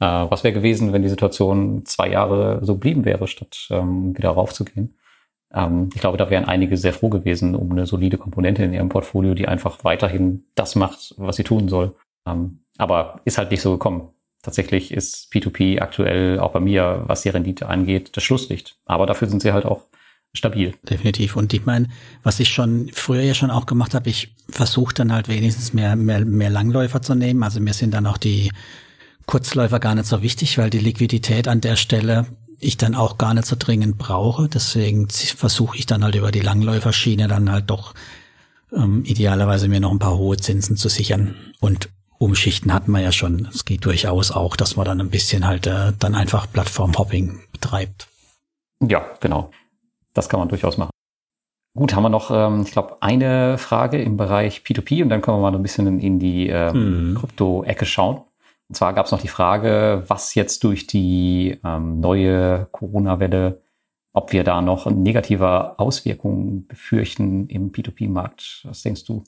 [0.00, 4.30] Äh, was wäre gewesen, wenn die Situation zwei Jahre so blieben wäre, statt ähm, wieder
[4.30, 4.96] raufzugehen?
[5.54, 8.88] Ähm, ich glaube, da wären einige sehr froh gewesen um eine solide Komponente in ihrem
[8.88, 11.94] Portfolio, die einfach weiterhin das macht, was sie tun soll.
[12.26, 14.08] Ähm, aber ist halt nicht so gekommen.
[14.42, 18.76] Tatsächlich ist P2P aktuell auch bei mir, was die Rendite angeht, das Schlusslicht.
[18.84, 19.82] Aber dafür sind sie halt auch
[20.34, 20.74] stabil.
[20.88, 21.36] Definitiv.
[21.36, 21.88] Und ich meine,
[22.22, 25.94] was ich schon früher ja schon auch gemacht habe, ich versuche dann halt wenigstens mehr,
[25.94, 27.42] mehr, mehr Langläufer zu nehmen.
[27.42, 28.50] Also mir sind dann auch die
[29.26, 32.26] Kurzläufer gar nicht so wichtig, weil die Liquidität an der Stelle
[32.58, 34.48] ich dann auch gar nicht so dringend brauche.
[34.48, 37.94] Deswegen versuche ich dann halt über die Langläuferschiene dann halt doch
[38.74, 41.34] ähm, idealerweise mir noch ein paar hohe Zinsen zu sichern.
[41.60, 41.90] Und
[42.22, 43.48] Umschichten hatten wir ja schon.
[43.52, 48.06] Es geht durchaus auch, dass man dann ein bisschen halt äh, dann einfach Plattformhopping betreibt.
[48.80, 49.50] Ja, genau.
[50.14, 50.90] Das kann man durchaus machen.
[51.74, 55.38] Gut, haben wir noch, ähm, ich glaube, eine Frage im Bereich P2P und dann können
[55.38, 57.14] wir mal ein bisschen in die ähm, mhm.
[57.16, 58.20] Krypto-Ecke schauen.
[58.68, 63.62] Und zwar gab es noch die Frage, was jetzt durch die ähm, neue Corona-Welle,
[64.12, 68.60] ob wir da noch negative Auswirkungen befürchten im P2P-Markt.
[68.64, 69.24] Was denkst du?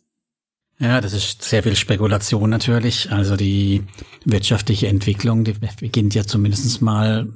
[0.78, 3.12] Ja, das ist sehr viel Spekulation natürlich.
[3.12, 3.84] Also die
[4.24, 7.28] wirtschaftliche Entwicklung, die beginnt ja zumindest mal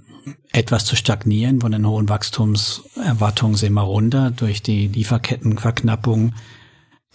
[0.53, 1.61] etwas zu stagnieren.
[1.61, 6.35] Von den hohen Wachstumserwartungen sind wir runter durch die Lieferkettenverknappung.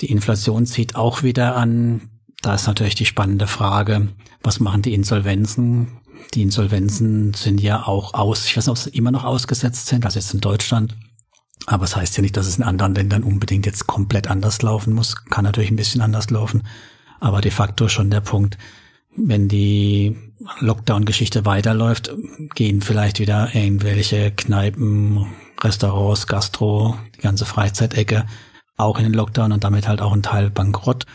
[0.01, 2.09] Die Inflation zieht auch wieder an.
[2.41, 4.09] Da ist natürlich die spannende Frage,
[4.41, 5.99] was machen die Insolvenzen?
[6.33, 10.05] Die Insolvenzen sind ja auch aus, ich weiß nicht, ob sie immer noch ausgesetzt sind,
[10.05, 10.95] also jetzt in Deutschland.
[11.65, 14.61] Aber es das heißt ja nicht, dass es in anderen Ländern unbedingt jetzt komplett anders
[14.61, 15.15] laufen muss.
[15.25, 16.63] Kann natürlich ein bisschen anders laufen.
[17.19, 18.57] Aber de facto schon der Punkt,
[19.15, 20.17] wenn die
[20.59, 22.11] Lockdown-Geschichte weiterläuft,
[22.55, 25.25] gehen vielleicht wieder irgendwelche Kneipen,
[25.61, 28.25] Restaurants, Gastro, die ganze Freizeitecke
[28.75, 31.05] auch in den Lockdown und damit halt auch ein Teil bankrott.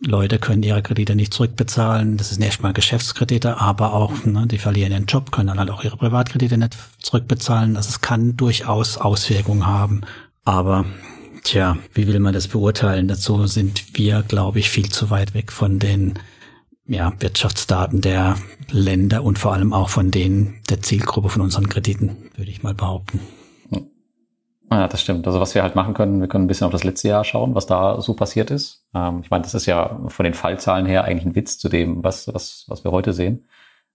[0.00, 2.16] Leute können ihre Kredite nicht zurückbezahlen.
[2.16, 5.70] Das ist nicht mal Geschäftskredite, aber auch, ne, die verlieren ihren Job, können dann halt
[5.70, 7.76] auch ihre Privatkredite nicht zurückbezahlen.
[7.76, 10.02] Also es kann durchaus Auswirkungen haben.
[10.44, 10.84] Aber,
[11.44, 13.08] tja, wie will man das beurteilen?
[13.08, 16.18] Dazu sind wir, glaube ich, viel zu weit weg von den
[16.86, 18.36] ja, Wirtschaftsdaten der
[18.70, 22.74] Länder und vor allem auch von denen der Zielgruppe von unseren Krediten, würde ich mal
[22.74, 23.20] behaupten.
[24.70, 25.26] Ja, das stimmt.
[25.26, 27.54] Also was wir halt machen können, wir können ein bisschen auf das letzte Jahr schauen,
[27.54, 28.84] was da so passiert ist.
[28.94, 32.02] Ähm, ich meine, das ist ja von den Fallzahlen her eigentlich ein Witz zu dem,
[32.02, 33.46] was, was, was wir heute sehen.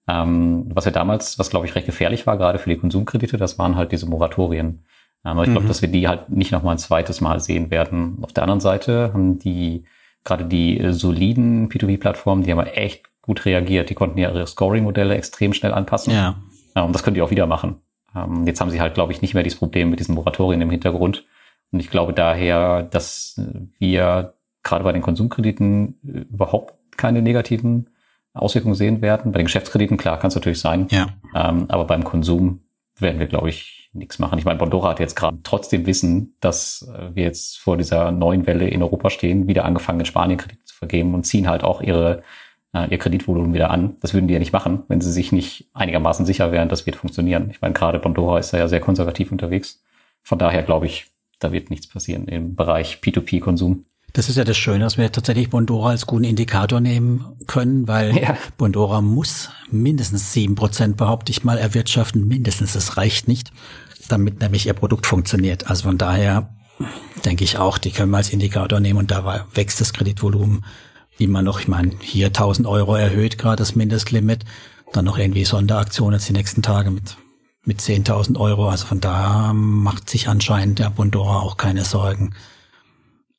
[0.08, 3.60] Ähm, was ja damals, was glaube ich recht gefährlich war, gerade für die Konsumkredite, das
[3.60, 4.86] waren halt diese Moratorien.
[5.26, 5.68] Ähm, aber ich glaube, mhm.
[5.68, 8.20] dass wir die halt nicht noch mal ein zweites Mal sehen werden.
[8.22, 9.84] Auf der anderen Seite haben die
[10.24, 13.90] gerade die soliden P2P-Plattformen, die haben echt gut reagiert.
[13.90, 16.14] Die konnten ihre Scoring-Modelle extrem schnell anpassen.
[16.14, 16.36] Ja.
[16.76, 16.84] ja.
[16.84, 17.82] Und das können die auch wieder machen.
[18.16, 20.70] Ähm, jetzt haben sie halt, glaube ich, nicht mehr dieses Problem mit diesen Moratorien im
[20.70, 21.26] Hintergrund.
[21.72, 23.40] Und ich glaube daher, dass
[23.80, 27.90] wir gerade bei den Konsumkrediten äh, überhaupt keine negativen
[28.34, 29.32] Auswirkungen sehen werden.
[29.32, 30.88] Bei den Geschäftskrediten, klar, kann es natürlich sein.
[30.90, 31.08] Ja.
[31.36, 32.62] Ähm, aber beim Konsum
[32.98, 34.40] werden wir, glaube ich, nichts machen.
[34.40, 38.48] Ich meine, Bondora hat jetzt gerade trotzdem Wissen, dass äh, wir jetzt vor dieser neuen
[38.48, 41.82] Welle in Europa stehen, wieder angefangen, in Spanien Kredite zu vergeben und ziehen halt auch
[41.82, 42.24] ihre
[42.74, 43.98] ihr Kreditvolumen wieder an.
[44.02, 46.96] Das würden die ja nicht machen, wenn sie sich nicht einigermaßen sicher wären, das wird
[46.96, 47.50] funktionieren.
[47.52, 49.84] Ich meine, gerade Bondora ist da ja sehr konservativ unterwegs.
[50.24, 51.08] Von daher glaube ich,
[51.40, 53.86] da wird nichts passieren im Bereich P2P-Konsum.
[54.14, 58.18] Das ist ja das Schöne, dass wir tatsächlich Bondora als guten Indikator nehmen können, weil
[58.22, 58.38] ja.
[58.58, 62.28] Bondora muss mindestens sieben Prozent, behaupte ich mal, erwirtschaften.
[62.28, 63.52] Mindestens, das reicht nicht,
[64.10, 65.70] damit nämlich ihr Produkt funktioniert.
[65.70, 66.54] Also von daher
[67.26, 70.66] denke ich auch, die können wir als Indikator nehmen und da wächst das Kreditvolumen
[71.20, 74.46] man noch, ich meine, hier 1000 Euro erhöht gerade das Mindestlimit,
[74.94, 77.18] dann noch irgendwie Sonderaktionen jetzt die nächsten Tage mit
[77.64, 78.70] mit 10.000 Euro.
[78.70, 82.34] Also von da macht sich anscheinend der Bondora auch keine Sorgen.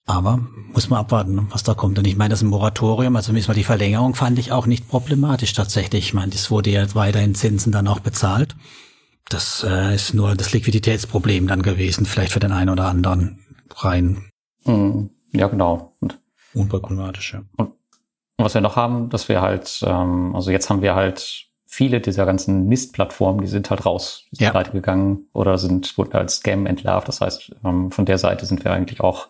[0.05, 0.41] Aber
[0.73, 1.99] muss man abwarten, was da kommt.
[1.99, 5.53] Und ich meine, das Moratorium, also zumindest mal die Verlängerung fand ich auch nicht problematisch
[5.53, 6.07] tatsächlich.
[6.07, 8.57] Ich meine, das wurde ja weiterhin Zinsen dann auch bezahlt.
[9.29, 13.39] Das äh, ist nur das Liquiditätsproblem dann gewesen, vielleicht für den einen oder anderen
[13.77, 14.29] rein.
[14.65, 15.11] Mhm.
[15.33, 15.95] Ja, genau.
[16.01, 16.19] Und,
[16.55, 17.43] Unproblematisch, ja.
[17.57, 17.73] Und
[18.38, 22.27] was wir noch haben, dass wir halt, ähm, also jetzt haben wir halt viele dieser
[22.27, 24.62] ganzen Mistplattformen, die sind halt raus, sind ja.
[24.62, 27.09] gegangen oder sind, wurden als Scam entlarvt.
[27.09, 29.29] Das heißt, ähm, von der Seite sind wir eigentlich auch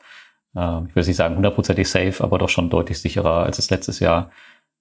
[0.54, 4.00] äh, ich will nicht sagen hundertprozentig safe, aber doch schon deutlich sicherer, als es letztes
[4.00, 4.30] Jahr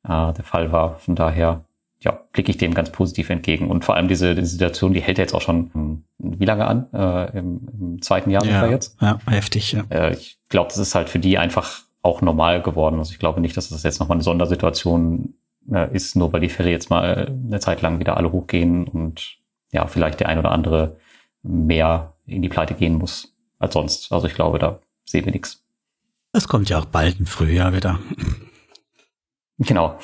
[0.04, 0.96] äh, der Fall war.
[1.00, 1.66] Von daher
[2.00, 3.70] ja, blicke ich dem ganz positiv entgegen.
[3.70, 6.66] Und vor allem diese, diese Situation, die hält ja jetzt auch schon hm, wie lange
[6.66, 6.88] an?
[6.94, 9.00] Äh, im, im zweiten Jahr ja, jetzt?
[9.02, 9.84] Ja, heftig, ja.
[9.90, 13.00] Äh, ich glaube, das ist halt für die einfach auch normal geworden.
[13.00, 15.36] Also ich glaube nicht, dass das jetzt nochmal eine Sondersituation
[15.72, 19.38] äh, ist, nur weil die Fälle jetzt mal eine Zeit lang wieder alle hochgehen und
[19.72, 20.98] ja, vielleicht der ein oder andere
[21.44, 24.12] mehr in die Pleite gehen muss als sonst.
[24.12, 25.64] Also ich glaube, da sehen wir nichts.
[26.34, 28.00] Das kommt ja auch bald im Frühjahr wieder.
[29.60, 30.00] Genau.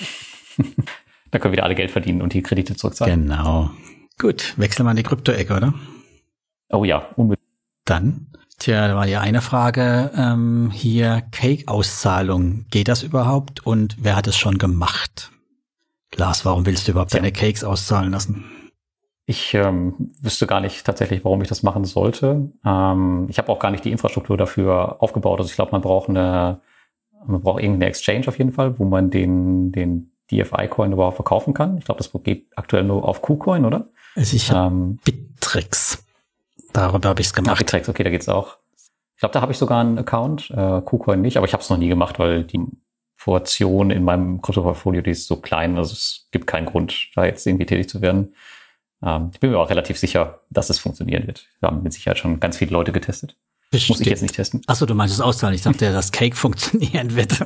[1.31, 3.23] da können wir wieder alle Geld verdienen und die Kredite zurückzahlen.
[3.23, 3.71] Genau.
[4.19, 5.73] Gut, wechseln wir an die Krypto-Ecke, oder?
[6.69, 7.47] Oh ja, unbedingt.
[7.85, 8.27] Dann,
[8.59, 12.65] tja, da war ja eine Frage ähm, hier, Cake-Auszahlung.
[12.69, 15.31] Geht das überhaupt und wer hat es schon gemacht?
[16.15, 17.19] Lars, warum willst du überhaupt ja.
[17.19, 18.45] deine Cakes auszahlen lassen?
[19.25, 22.49] Ich ähm, wüsste gar nicht tatsächlich, warum ich das machen sollte.
[22.65, 25.39] Ähm, ich habe auch gar nicht die Infrastruktur dafür aufgebaut.
[25.39, 26.61] Also ich glaube, man braucht eine,
[27.25, 31.77] man braucht irgendeine Exchange auf jeden Fall, wo man den, den DFI-Coin überhaupt verkaufen kann.
[31.77, 33.89] Ich glaube, das geht aktuell nur auf KuCoin, oder?
[34.15, 36.06] Also ich ähm, Bittrex.
[36.77, 37.53] Darüber habe ich es gemacht.
[37.55, 38.57] Ach, Bittrex, okay, da geht's auch.
[39.15, 41.69] Ich glaube, da habe ich sogar einen Account, äh, KuCoin nicht, aber ich habe es
[41.71, 42.63] noch nie gemacht, weil die
[43.17, 47.47] Portion in meinem Krypto-Portfolio, die ist so klein, also es gibt keinen Grund, da jetzt
[47.47, 48.35] irgendwie tätig zu werden.
[49.03, 51.47] Ähm, ich bin mir auch relativ sicher, dass es funktionieren wird.
[51.61, 53.35] Wir haben mit Sicherheit schon ganz viele Leute getestet.
[53.71, 53.97] Bestimmt.
[53.97, 54.61] Muss ich jetzt nicht testen.
[54.67, 55.55] Achso, du meinst es auszahlen.
[55.55, 57.43] Ich dachte, dass Cake funktionieren wird.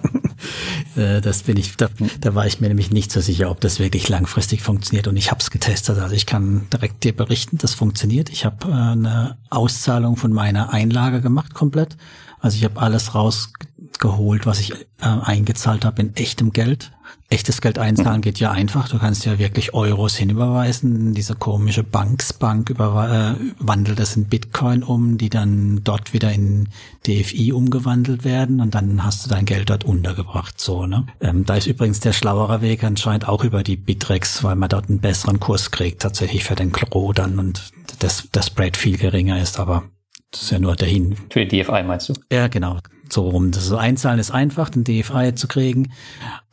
[0.95, 3.80] Äh, das bin ich, da, da war ich mir nämlich nicht so sicher, ob das
[3.80, 5.08] wirklich langfristig funktioniert.
[5.08, 5.99] Und ich habe es getestet.
[5.99, 8.30] Also ich kann direkt dir berichten, das funktioniert.
[8.30, 11.97] Ich habe äh, eine Auszahlung von meiner Einlage gemacht komplett.
[12.39, 16.91] Also ich habe alles rausgeholt, was ich äh, eingezahlt habe in echtem Geld
[17.32, 18.21] echtes Geld einzahlen mhm.
[18.21, 18.89] geht ja einfach.
[18.89, 21.13] Du kannst ja wirklich Euros hinüberweisen.
[21.13, 26.67] Diese komische Banksbank über, äh, wandelt das in Bitcoin um, die dann dort wieder in
[27.08, 30.31] DFI umgewandelt werden und dann hast du dein Geld dort untergebracht.
[30.56, 31.06] So, ne?
[31.20, 34.89] Ähm, da ist übrigens der schlauere Weg anscheinend auch über die Bitrex, weil man dort
[34.89, 39.41] einen besseren Kurs kriegt, tatsächlich für den Klo dann und das, das Spread viel geringer
[39.41, 39.84] ist, aber
[40.32, 41.17] das ist ja nur dahin.
[41.30, 42.13] Für die DFI meinst du?
[42.32, 42.78] Ja, genau
[43.12, 43.52] so rum.
[43.52, 45.91] Das so einzahlen ist einfach, den DFI zu kriegen.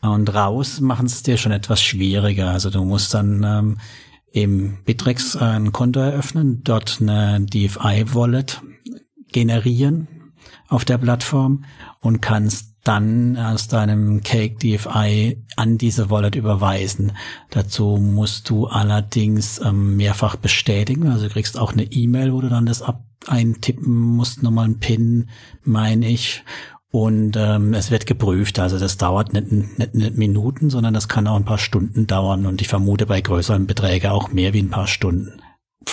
[0.00, 2.50] Und raus machen es dir schon etwas schwieriger.
[2.50, 3.78] Also du musst dann ähm,
[4.32, 8.62] im Bitrex ein Konto eröffnen, dort eine DFI-Wallet
[9.32, 10.08] generieren
[10.68, 11.64] auf der Plattform
[12.00, 17.12] und kannst dann aus deinem Cake DFI an diese Wallet überweisen.
[17.50, 21.08] Dazu musst du allerdings ähm, mehrfach bestätigen.
[21.08, 24.78] Also du kriegst auch eine E-Mail, wo du dann das ab eintippen musst, nochmal ein
[24.78, 25.28] PIN,
[25.64, 26.44] meine ich.
[26.90, 31.26] Und ähm, es wird geprüft, also das dauert nicht, nicht, nicht Minuten, sondern das kann
[31.26, 34.70] auch ein paar Stunden dauern und ich vermute bei größeren Beträgen auch mehr wie ein
[34.70, 35.42] paar Stunden.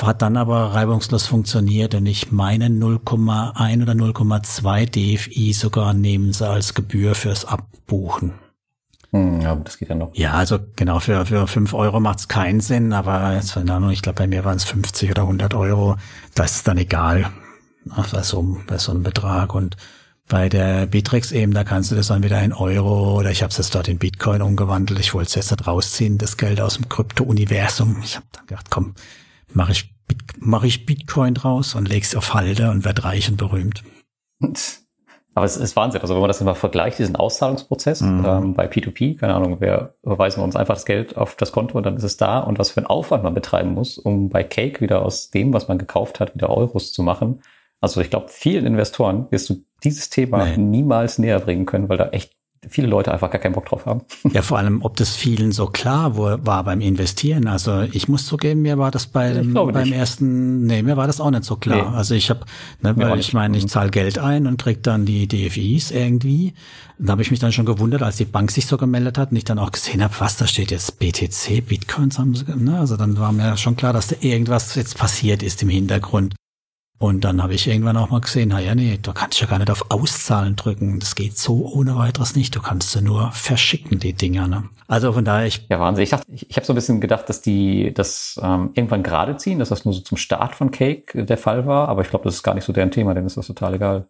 [0.02, 6.48] Hat dann aber reibungslos funktioniert und ich meine 0,1 oder 0,2 DFI sogar nehmen sie
[6.48, 8.34] als Gebühr fürs Abbuchen.
[9.12, 10.14] Hm, ja, das geht ja noch.
[10.14, 14.18] Ja, also genau, für, für fünf Euro macht es keinen Sinn, aber jetzt, ich glaube,
[14.18, 15.96] bei mir waren es 50 oder 100 Euro.
[16.34, 17.32] Da ist dann egal,
[17.86, 19.56] bei so, bei so einem Betrag.
[19.56, 19.78] Und
[20.28, 23.52] bei der Bittrex eben, da kannst du das dann wieder in Euro oder ich habe
[23.52, 25.00] es jetzt dort in Bitcoin umgewandelt.
[25.00, 28.02] Ich wollte es jetzt nicht rausziehen, das Geld aus dem Krypto-Universum.
[28.04, 28.96] Ich habe dann gedacht, komm,
[29.56, 29.94] mache ich,
[30.38, 33.84] mach ich Bitcoin draus und leg's auf Halde und werd reich und berühmt.
[35.38, 36.02] Aber es ist Wahnsinn.
[36.02, 38.24] Also wenn man das immer vergleicht, diesen Auszahlungsprozess mhm.
[38.26, 41.86] ähm, bei P2P, keine Ahnung, wir überweisen uns einfach das Geld auf das Konto und
[41.86, 44.80] dann ist es da und was für einen Aufwand man betreiben muss, um bei Cake
[44.80, 47.42] wieder aus dem, was man gekauft hat, wieder Euros zu machen.
[47.82, 50.58] Also ich glaube, vielen Investoren wirst du dieses Thema nee.
[50.58, 52.34] niemals näher bringen können, weil da echt
[52.70, 54.02] viele Leute einfach gar keinen Bock drauf haben.
[54.34, 57.48] Ja, vor allem, ob das vielen so klar war beim Investieren.
[57.48, 59.94] Also ich muss zugeben, mir war das bei dem, beim nicht.
[59.94, 61.92] ersten, nee, mir war das auch nicht so klar.
[61.92, 61.96] Nee.
[61.96, 62.42] Also ich habe,
[62.82, 66.54] ne, weil ich meine, ich zahle Geld ein und krieg dann die DFIs irgendwie.
[66.98, 69.38] Da habe ich mich dann schon gewundert, als die Bank sich so gemeldet hat und
[69.38, 72.80] ich dann auch gesehen habe, was, da steht jetzt BTC, Bitcoins haben sie, ne?
[72.80, 76.36] Also dann war mir schon klar, dass da irgendwas jetzt passiert ist im Hintergrund.
[76.98, 79.60] Und dann habe ich irgendwann auch mal gesehen, na ja, nee, du kannst ja gar
[79.60, 81.00] nicht auf Auszahlen drücken.
[81.00, 82.56] Das geht so ohne weiteres nicht.
[82.56, 84.48] Du kannst sie nur verschicken, die Dinger.
[84.48, 84.64] Ne?
[84.88, 85.68] Also von daher, ich.
[85.70, 86.04] Ja, Wahnsinn.
[86.04, 89.36] Ich dachte, ich, ich habe so ein bisschen gedacht, dass die das ähm, irgendwann gerade
[89.36, 91.90] ziehen, dass das nur so zum Start von Cake der Fall war.
[91.90, 94.08] Aber ich glaube, das ist gar nicht so deren Thema, denn ist das total egal.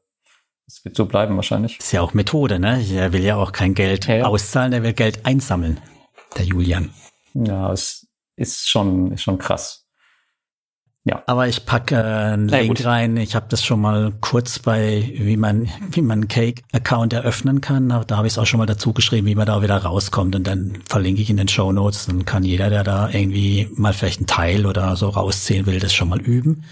[0.67, 1.80] Das wird so bleiben wahrscheinlich.
[1.80, 2.84] ist ja auch Methode, ne?
[2.91, 4.26] Er will ja auch kein Geld ja, ja.
[4.26, 5.80] auszahlen, er will Geld einsammeln.
[6.38, 6.91] Der Julian.
[7.34, 9.85] Ja, es ist schon, ist schon krass.
[11.08, 11.22] Ja.
[11.28, 12.86] Aber ich packe äh, einen Link gut.
[12.86, 13.15] rein.
[13.18, 17.89] Ich habe das schon mal kurz bei, wie man, wie man einen Cake-Account eröffnen kann.
[17.89, 20.36] Da habe ich es auch schon mal dazu geschrieben, wie man da wieder rauskommt.
[20.36, 22.08] Und dann verlinke ich in den Show Notes.
[22.08, 25.94] Dann kann jeder, der da irgendwie mal vielleicht einen Teil oder so rausziehen will, das
[25.94, 26.63] schon mal üben.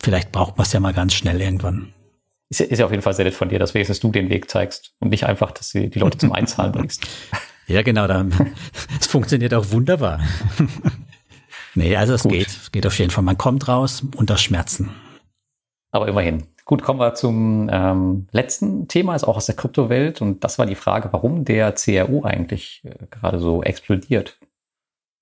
[0.00, 1.92] Vielleicht braucht man es ja mal ganz schnell irgendwann.
[2.48, 4.48] Ist, ist ja auf jeden Fall sehr nett von dir, dass wenigstens du den Weg
[4.48, 7.06] zeigst und nicht einfach, dass du die Leute zum Einzahlen bringst.
[7.66, 8.08] Ja, genau.
[8.98, 10.18] Es funktioniert auch wunderbar.
[11.74, 12.32] Nee, also es Gut.
[12.32, 12.48] geht.
[12.48, 13.24] Es geht auf jeden Fall.
[13.24, 14.90] Man kommt raus unter Schmerzen.
[15.92, 16.44] Aber immerhin.
[16.64, 20.20] Gut, kommen wir zum ähm, letzten Thema, ist auch aus der Kryptowelt.
[20.20, 24.38] Und das war die Frage, warum der CRU eigentlich äh, gerade so explodiert.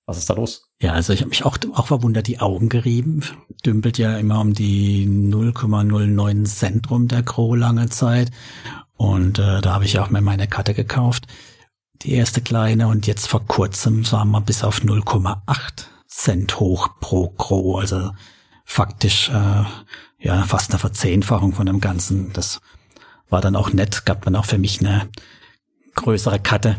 [0.07, 0.71] Was ist da los?
[0.81, 3.23] Ja, also ich habe mich auch, auch verwundert, die Augen gerieben.
[3.65, 8.31] Dümpelt ja immer um die 0,09 Zentrum der Crow lange Zeit.
[8.97, 11.27] Und äh, da habe ich auch mir meine Karte gekauft.
[12.03, 17.29] Die erste kleine und jetzt vor kurzem waren wir bis auf 0,8 Cent hoch pro
[17.37, 18.13] Gro, also
[18.65, 19.65] faktisch äh,
[20.19, 22.33] ja fast eine Verzehnfachung von dem Ganzen.
[22.33, 22.61] Das
[23.29, 25.09] war dann auch nett, gab dann auch für mich eine
[25.95, 26.77] größere Karte,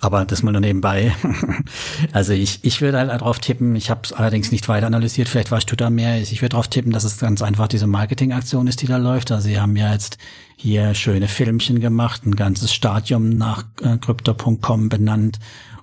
[0.00, 1.14] aber das mal nur nebenbei.
[2.12, 5.50] also ich, ich würde halt darauf tippen, ich habe es allerdings nicht weiter analysiert, vielleicht
[5.50, 8.82] weißt du da mehr, ich würde darauf tippen, dass es ganz einfach diese Marketingaktion ist,
[8.82, 9.30] die da läuft.
[9.30, 10.18] Also sie haben ja jetzt
[10.56, 15.38] hier schöne Filmchen gemacht, ein ganzes Stadium nach äh, crypto.com benannt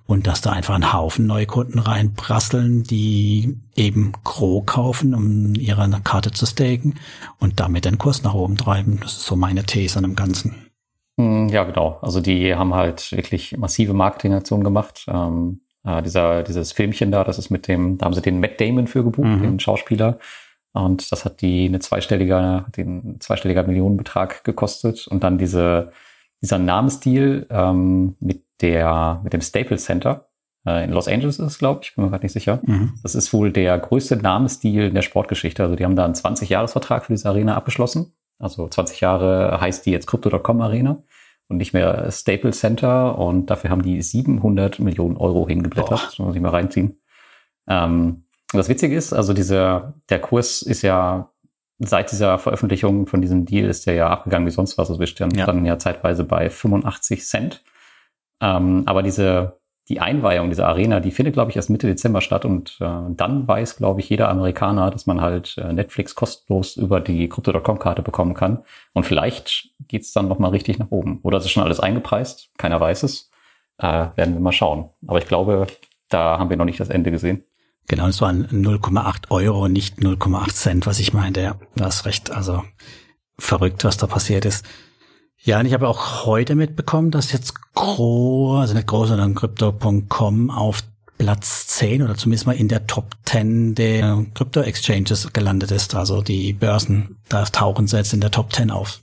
[0.05, 6.31] und dass da einfach ein Haufen Neukunden reinprasseln, die eben Gro kaufen, um ihre Karte
[6.31, 6.95] zu staken
[7.39, 8.99] und damit den Kurs nach oben treiben.
[9.01, 10.67] Das ist so meine These an dem Ganzen.
[11.17, 11.99] Hm, ja, genau.
[12.01, 15.05] Also die haben halt wirklich massive Marketingaktionen gemacht.
[15.07, 18.59] Ähm, äh, dieser, dieses Filmchen da, das ist mit dem, da haben sie den Matt
[18.59, 19.41] Damon für gebucht, mhm.
[19.41, 20.19] den Schauspieler.
[20.73, 25.07] Und das hat die eine zweistelliger, den zweistelliger Millionenbetrag gekostet.
[25.07, 25.91] Und dann diese,
[26.41, 30.27] dieser Namensdeal ähm, mit der, mit dem Staples Center.
[30.65, 32.61] Äh, in Los Angeles ist glaube ich, bin mir gerade nicht sicher.
[32.63, 32.93] Mhm.
[33.03, 35.63] Das ist wohl der größte Namensstil in der Sportgeschichte.
[35.63, 38.13] Also die haben da einen 20-Jahres-Vertrag für diese Arena abgeschlossen.
[38.39, 41.03] Also 20 Jahre heißt die jetzt Crypto.com Arena
[41.47, 43.17] und nicht mehr Staples Center.
[43.17, 45.89] Und dafür haben die 700 Millionen Euro hingeblättert.
[45.89, 46.01] Boah.
[46.05, 46.99] Das muss ich mal reinziehen.
[47.67, 51.31] Ähm, das Witzige ist, also dieser, der Kurs ist ja
[51.79, 54.89] seit dieser Veröffentlichung von diesem Deal ist der ja abgegangen wie sonst was.
[54.89, 55.73] Also wir standen ja.
[55.73, 57.63] ja zeitweise bei 85 Cent.
[58.43, 62.43] Ähm, aber diese, die Einweihung dieser Arena, die findet, glaube ich, erst Mitte Dezember statt
[62.43, 66.99] und äh, dann weiß, glaube ich, jeder Amerikaner, dass man halt äh, Netflix kostenlos über
[66.99, 68.63] die Crypto.com-Karte bekommen kann.
[68.91, 71.21] Und vielleicht geht's dann nochmal richtig nach oben.
[71.23, 72.51] Oder ist schon alles eingepreist?
[72.57, 73.31] Keiner weiß es.
[73.77, 74.89] Äh, werden wir mal schauen.
[75.07, 75.67] Aber ich glaube,
[76.09, 77.45] da haben wir noch nicht das Ende gesehen.
[77.87, 81.41] Genau, es waren 0,8 Euro, nicht 0,8 Cent, was ich meinte.
[81.41, 82.31] Ja, du hast recht.
[82.31, 82.63] Also
[83.37, 84.65] verrückt, was da passiert ist.
[85.45, 90.49] Ja, und ich habe auch heute mitbekommen, dass jetzt Gro, also nicht Gro, sondern Crypto.com
[90.49, 90.83] auf
[91.17, 95.95] Platz 10 oder zumindest mal in der Top 10 der Crypto-Exchanges gelandet ist.
[95.95, 99.01] Also die Börsen, da tauchen sie jetzt in der Top 10 auf.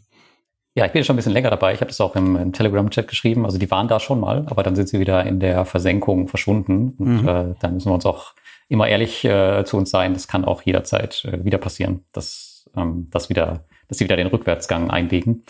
[0.74, 1.74] Ja, ich bin schon ein bisschen länger dabei.
[1.74, 3.44] Ich habe das auch im, im Telegram-Chat geschrieben.
[3.44, 6.94] Also die waren da schon mal, aber dann sind sie wieder in der Versenkung verschwunden.
[6.96, 7.28] Und mhm.
[7.28, 8.32] äh, dann müssen wir uns auch
[8.68, 10.14] immer ehrlich äh, zu uns sein.
[10.14, 14.28] Das kann auch jederzeit äh, wieder passieren, dass, ähm, dass, wieder, dass sie wieder den
[14.28, 15.42] Rückwärtsgang einlegen.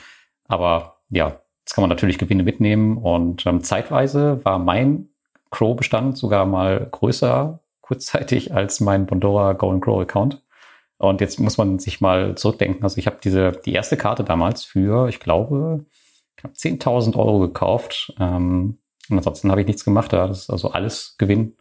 [0.50, 5.08] Aber ja, Jetzt kann man natürlich Gewinne mitnehmen und ähm, zeitweise war mein
[5.52, 10.42] Crow-Bestand sogar mal größer kurzzeitig als mein Bondora Golden Crow Account.
[10.98, 12.82] Und jetzt muss man sich mal zurückdenken.
[12.82, 15.84] Also ich habe diese die erste Karte damals für, ich glaube,
[16.36, 18.14] knapp 10.000 Euro gekauft.
[18.18, 20.12] Ähm, und ansonsten habe ich nichts gemacht.
[20.12, 20.26] Da.
[20.26, 21.56] Das ist also alles Gewinn.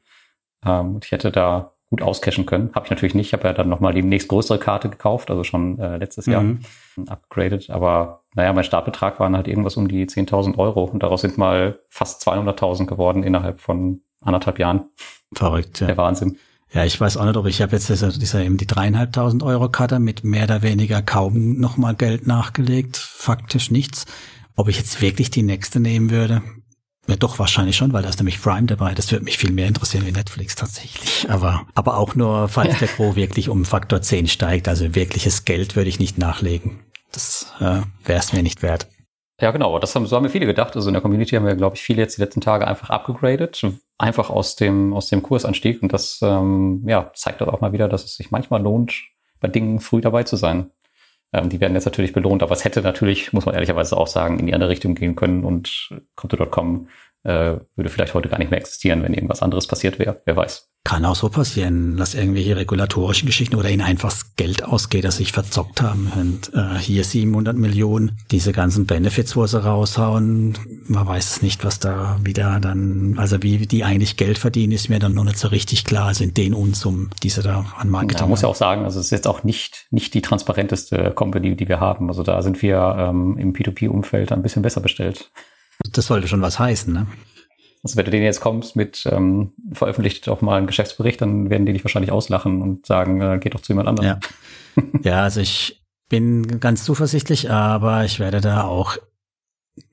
[0.66, 2.72] Ähm, und ich hätte da gut auscashen können.
[2.74, 3.28] Habe ich natürlich nicht.
[3.28, 6.60] Ich habe ja dann nochmal die nächstgrößere Karte gekauft, also schon äh, letztes Jahr mhm.
[7.08, 7.70] upgraded.
[7.70, 11.80] Aber naja, mein Startbetrag waren halt irgendwas um die 10.000 Euro und daraus sind mal
[11.90, 14.86] fast 200.000 geworden innerhalb von anderthalb Jahren.
[15.34, 15.88] Verrückt, ja.
[15.88, 16.38] Der Wahnsinn.
[16.72, 19.70] Ja, ich weiß auch nicht, ob ich habe jetzt diese, diese eben die dreieinhalbtausend Euro
[19.70, 24.06] Karte mit mehr oder weniger kaum nochmal Geld nachgelegt, faktisch nichts.
[24.56, 26.44] Ob ich jetzt wirklich die nächste nehmen würde,
[27.10, 28.94] ja, doch, wahrscheinlich schon, weil da ist nämlich Prime dabei.
[28.94, 31.30] Das würde mich viel mehr interessieren wie Netflix tatsächlich.
[31.30, 34.68] Aber, aber auch nur, falls der Pro wirklich um Faktor 10 steigt.
[34.68, 36.80] Also wirkliches Geld würde ich nicht nachlegen.
[37.12, 38.88] Das äh, wäre es mir nicht wert.
[39.42, 39.80] Ja, genau.
[39.80, 40.76] Das haben, so haben wir viele gedacht.
[40.76, 43.66] Also in der Community haben wir, glaube ich, viele jetzt die letzten Tage einfach abgegradet.
[43.98, 45.82] Einfach aus dem, aus dem Kursanstieg.
[45.82, 48.94] Und das ähm, ja, zeigt auch mal wieder, dass es sich manchmal lohnt,
[49.40, 50.72] bei Dingen früh dabei zu sein.
[51.32, 54.40] Ähm, die werden jetzt natürlich belohnt, aber es hätte natürlich, muss man ehrlicherweise auch sagen,
[54.40, 56.88] in die andere Richtung gehen können und Konto.com
[57.24, 60.22] äh, würde vielleicht heute gar nicht mehr existieren, wenn irgendwas anderes passiert wäre.
[60.26, 60.70] Wer weiß.
[60.86, 65.18] Kann auch so passieren, dass irgendwelche regulatorischen Geschichten oder ihnen einfach das Geld ausgeht, dass
[65.18, 66.10] sie sich verzockt haben.
[66.16, 71.66] Und äh, hier 700 Millionen, diese ganzen Benefits, wo sie raushauen, man weiß es nicht,
[71.66, 75.38] was da wieder dann, also wie die eigentlich Geld verdienen, ist mir dann noch nicht
[75.38, 76.08] so richtig klar.
[76.08, 79.02] Also in den Unsummen, die sie da an Marketing Man muss ja auch sagen, also
[79.02, 82.08] es ist jetzt auch nicht, nicht die transparenteste Company, die wir haben.
[82.08, 85.30] Also da sind wir ähm, im P2P-Umfeld ein bisschen besser bestellt.
[85.92, 87.08] Das sollte schon was heißen, ne?
[87.84, 91.66] Also wenn du denen jetzt kommst mit ähm, veröffentlicht doch mal einen Geschäftsbericht, dann werden
[91.66, 94.20] die dich wahrscheinlich auslachen und sagen, äh, geht doch zu jemand anderem.
[94.76, 94.84] Ja.
[95.04, 98.98] ja, also ich bin ganz zuversichtlich, aber ich werde da auch,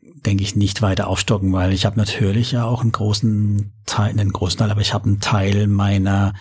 [0.03, 4.33] denke ich, nicht weiter aufstocken, weil ich habe natürlich ja auch einen großen Teil, einen
[4.33, 6.35] großen Teil, aber ich habe einen Teil meiner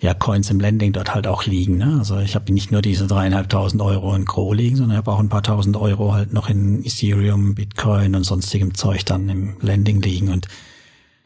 [0.00, 1.78] ja, Coins im Lending dort halt auch liegen.
[1.78, 1.96] Ne?
[1.98, 5.20] Also ich habe nicht nur diese dreieinhalbtausend Euro in Crow liegen, sondern ich habe auch
[5.20, 10.02] ein paar tausend Euro halt noch in Ethereum, Bitcoin und sonstigem Zeug dann im Lending
[10.02, 10.28] liegen.
[10.28, 10.48] Und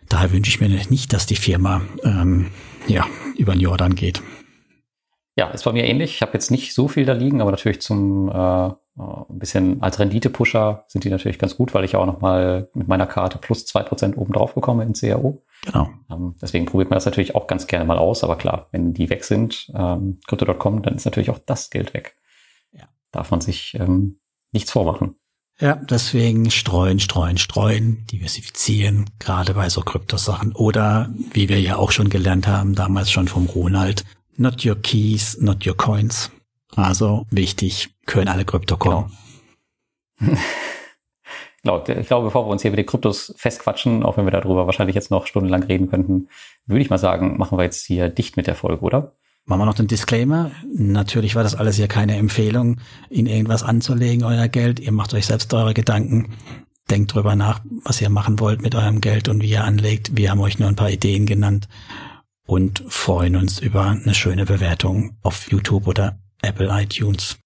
[0.09, 2.49] daher wünsche ich mir nicht, dass die Firma ähm,
[2.87, 3.07] ja
[3.37, 4.23] über den Jordan geht.
[5.41, 6.17] Ja, ist bei mir ähnlich.
[6.17, 9.99] Ich habe jetzt nicht so viel da liegen, aber natürlich zum äh, ein bisschen als
[9.99, 13.83] Rendite-Pusher sind die natürlich ganz gut, weil ich auch nochmal mit meiner Karte plus zwei
[13.83, 15.43] Prozent oben drauf bekomme in CRO.
[15.65, 15.89] Genau.
[16.11, 18.23] Ähm, deswegen probiert man das natürlich auch ganz gerne mal aus.
[18.23, 22.17] Aber klar, wenn die weg sind, ähm, Crypto.com, dann ist natürlich auch das Geld weg.
[22.73, 22.91] Ja.
[23.11, 24.21] Darf man sich ähm,
[24.53, 25.15] nichts vormachen.
[25.59, 30.53] Ja, deswegen streuen, streuen, streuen, diversifizieren, gerade bei so Kryptosachen.
[30.53, 34.05] Oder, wie wir ja auch schon gelernt haben, damals schon vom Ronald,
[34.37, 36.31] not your keys, not your coins.
[36.77, 39.13] Also wichtig, können alle Krypto kommen.
[40.19, 40.39] Genau.
[41.63, 41.85] genau.
[41.87, 44.95] Ich glaube, bevor wir uns hier über die Kryptos festquatschen, auch wenn wir darüber wahrscheinlich
[44.95, 46.29] jetzt noch stundenlang reden könnten,
[46.67, 49.13] würde ich mal sagen, machen wir jetzt hier dicht mit der Folge, oder?
[49.47, 50.53] Machen wir noch den Disclaimer.
[50.73, 54.79] Natürlich war das alles hier keine Empfehlung, in irgendwas anzulegen, euer Geld.
[54.79, 56.37] Ihr macht euch selbst eure Gedanken.
[56.91, 60.17] Denkt drüber nach, was ihr machen wollt mit eurem Geld und wie ihr anlegt.
[60.17, 61.69] Wir haben euch nur ein paar Ideen genannt
[62.51, 67.39] und freuen uns über eine schöne Bewertung auf YouTube oder Apple iTunes.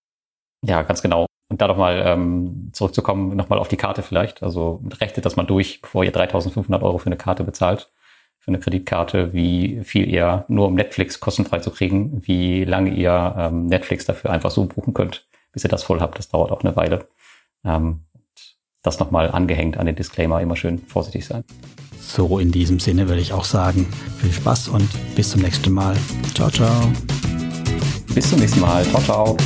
[0.62, 1.26] Ja, ganz genau.
[1.50, 4.42] Und da nochmal ähm, zurückzukommen, nochmal auf die Karte vielleicht.
[4.42, 7.92] Also rechnet das mal durch, bevor ihr 3500 Euro für eine Karte bezahlt,
[8.38, 13.34] für eine Kreditkarte, wie viel ihr nur um Netflix kostenfrei zu kriegen, wie lange ihr
[13.36, 16.18] ähm, Netflix dafür einfach so buchen könnt, bis ihr das voll habt.
[16.18, 17.08] Das dauert auch eine Weile.
[17.62, 18.06] Ähm,
[18.84, 21.42] das nochmal angehängt an den Disclaimer, immer schön vorsichtig sein.
[22.00, 23.86] So, in diesem Sinne würde ich auch sagen,
[24.20, 25.96] viel Spaß und bis zum nächsten Mal.
[26.34, 26.92] Ciao, ciao.
[28.14, 28.84] Bis zum nächsten Mal.
[28.84, 29.36] Ciao, ciao.